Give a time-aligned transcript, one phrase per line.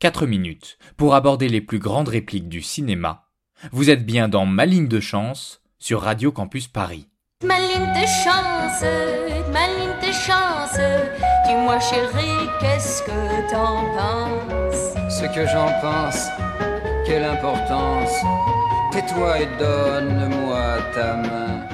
[0.00, 3.24] 4 minutes pour aborder les plus grandes répliques du cinéma.
[3.72, 7.08] Vous êtes bien dans Ma ligne de chance sur Radio Campus Paris.
[7.44, 8.84] Ma ligne de chance,
[9.52, 10.78] ma ligne de chance,
[11.46, 14.94] dis-moi chérie, qu'est-ce que t'en penses?
[15.10, 16.28] Ce que j'en pense,
[17.04, 18.14] quelle importance,
[18.92, 21.66] tais-toi et donne-moi ta main.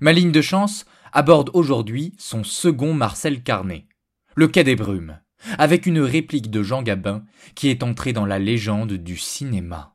[0.00, 3.86] Ma ligne de chance aborde aujourd'hui son second Marcel Carnet,
[4.36, 5.18] Le Quai des Brumes
[5.58, 7.24] avec une réplique de Jean Gabin
[7.54, 9.94] qui est entré dans la légende du cinéma.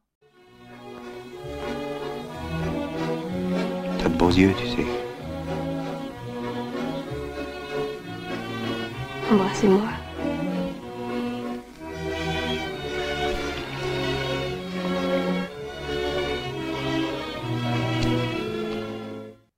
[4.00, 4.86] T'as de beaux yeux, tu sais.
[9.32, 9.82] Embrassez-moi.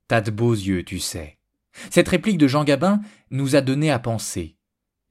[0.07, 1.37] T'as de beaux yeux, tu sais.
[1.91, 4.58] Cette réplique de Jean Gabin nous a donné à penser.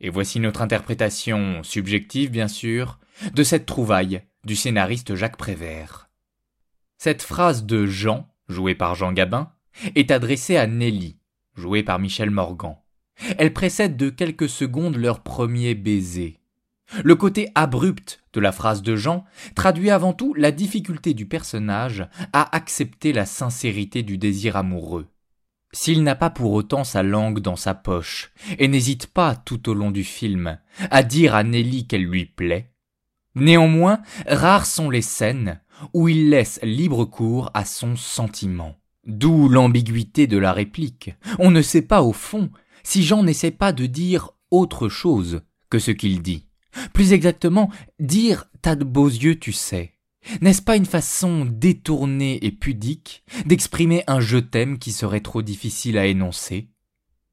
[0.00, 2.98] Et voici notre interprétation, subjective bien sûr,
[3.34, 6.08] de cette trouvaille du scénariste Jacques Prévert.
[6.98, 9.52] Cette phrase de Jean, jouée par Jean Gabin,
[9.94, 11.18] est adressée à Nelly,
[11.56, 12.76] jouée par Michel Morgan.
[13.38, 16.38] Elle précède de quelques secondes leur premier baiser.
[17.04, 19.24] Le côté abrupt de la phrase de Jean
[19.54, 25.06] traduit avant tout la difficulté du personnage à accepter la sincérité du désir amoureux.
[25.72, 29.74] S'il n'a pas pour autant sa langue dans sa poche, et n'hésite pas tout au
[29.74, 30.58] long du film
[30.90, 32.72] à dire à Nelly qu'elle lui plaît,
[33.34, 35.60] néanmoins, rares sont les scènes
[35.92, 38.76] où il laisse libre cours à son sentiment.
[39.06, 41.14] D'où l'ambiguïté de la réplique.
[41.38, 42.50] On ne sait pas au fond
[42.82, 46.46] si Jean n'essaie pas de dire autre chose que ce qu'il dit.
[46.92, 49.97] Plus exactement, dire t'as de beaux yeux, tu sais.
[50.40, 55.98] N'est-ce pas une façon détournée et pudique d'exprimer un je t'aime qui serait trop difficile
[55.98, 56.68] à énoncer?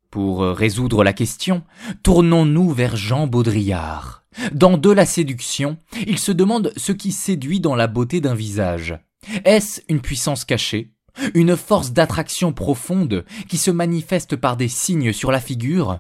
[0.10, 1.64] Pour euh, résoudre la question,
[2.04, 4.24] tournons-nous vers Jean Baudrillard.
[4.54, 8.98] Dans De la séduction, il se demande ce qui séduit dans la beauté d'un visage.
[9.44, 10.92] Est-ce une puissance cachée?
[11.34, 16.00] Une force d'attraction profonde qui se manifeste par des signes sur la figure?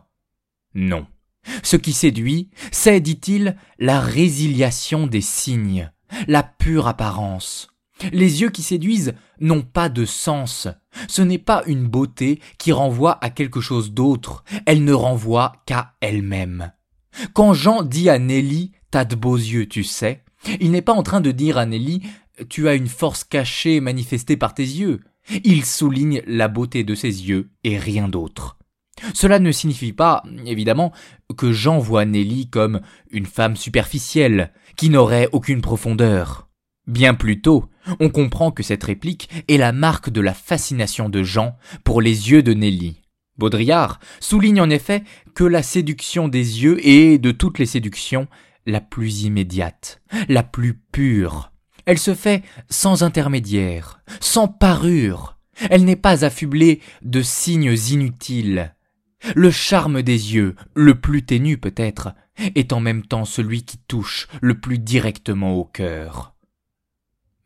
[0.73, 1.07] Non.
[1.63, 5.91] Ce qui séduit, c'est, dit-il, la résiliation des signes,
[6.27, 7.67] la pure apparence.
[8.11, 10.67] Les yeux qui séduisent n'ont pas de sens.
[11.07, 15.93] Ce n'est pas une beauté qui renvoie à quelque chose d'autre, elle ne renvoie qu'à
[16.01, 16.71] elle-même.
[17.33, 20.23] Quand Jean dit à Nelly T'as de beaux yeux, tu sais,
[20.61, 22.01] il n'est pas en train de dire à Nelly
[22.49, 25.01] Tu as une force cachée manifestée par tes yeux.
[25.43, 28.57] Il souligne la beauté de ses yeux et rien d'autre.
[29.15, 30.91] Cela ne signifie pas, évidemment,
[31.37, 32.81] que Jean voit Nelly comme
[33.11, 36.49] une femme superficielle, qui n'aurait aucune profondeur.
[36.85, 37.63] Bien plutôt,
[38.01, 41.55] on comprend que cette réplique est la marque de la fascination de Jean
[41.85, 43.03] pour les yeux de Nelly.
[43.37, 45.03] Baudrillard souligne en effet
[45.33, 48.27] que la séduction des yeux est, de toutes les séductions,
[48.65, 51.53] la plus immédiate, la plus pure.
[51.85, 55.37] Elle se fait sans intermédiaire, sans parure.
[55.69, 58.75] Elle n'est pas affublée de signes inutiles.
[59.34, 64.28] Le charme des yeux, le plus ténu peut-être, est en même temps celui qui touche
[64.41, 66.36] le plus directement au cœur.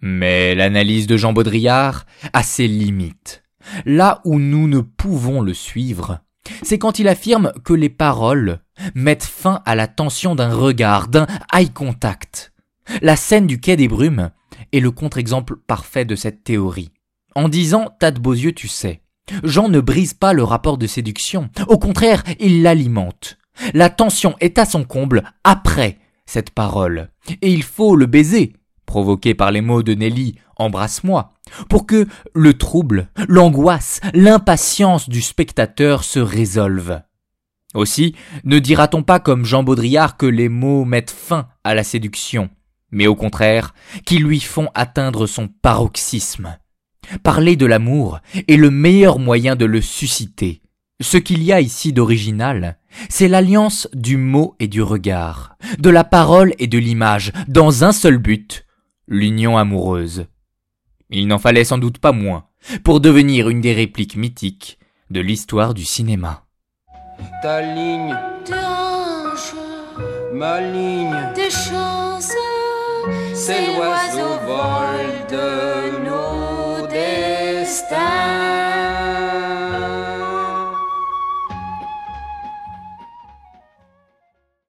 [0.02, 3.44] Mais l'analyse de Jean Baudrillard a ses limites.
[3.86, 6.20] Là où nous ne pouvons le suivre,
[6.64, 8.62] c'est quand il affirme que les paroles
[8.96, 12.54] mettent fin à la tension d'un regard, d'un eye contact.
[13.02, 14.32] La scène du quai des brumes
[14.72, 16.92] est le contre-exemple parfait de cette théorie.
[17.36, 19.02] En disant T'as de beaux yeux, tu sais,
[19.44, 21.50] Jean ne brise pas le rapport de séduction.
[21.68, 23.38] Au contraire, il l'alimente.
[23.74, 27.10] La tension est à son comble après cette parole.
[27.42, 28.54] Et il faut le baiser,
[28.86, 31.34] provoqué par les mots de Nelly, embrasse-moi,
[31.70, 37.02] pour que le trouble, l'angoisse, l'impatience du spectateur se résolvent.
[37.76, 42.50] Aussi, ne dira-t-on pas comme Jean Baudrillard que les mots mettent fin à la séduction,
[42.92, 43.74] mais au contraire,
[44.06, 46.58] qu'ils lui font atteindre son paroxysme.
[47.24, 50.62] Parler de l'amour est le meilleur moyen de le susciter.
[51.02, 52.78] Ce qu'il y a ici d'original,
[53.10, 57.92] c'est l'alliance du mot et du regard, de la parole et de l'image, dans un
[57.92, 58.66] seul but,
[59.08, 60.26] l'union amoureuse.
[61.10, 62.46] Il n'en fallait sans doute pas moins
[62.84, 64.78] pour devenir une des répliques mythiques
[65.10, 66.44] de l'histoire du cinéma.
[67.42, 68.16] Ta ligne,
[70.34, 71.16] ma ligne,
[73.34, 75.99] c'est l'oiseau vol de
[77.80, 78.09] está.